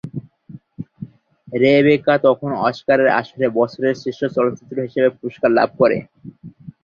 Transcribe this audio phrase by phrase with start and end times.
[1.53, 5.97] Rebecca তখন অস্কারের আসরে বছরের শ্রেষ্ঠ চলচ্চিত্র হিসেবে পুরস্কার লাভ করে।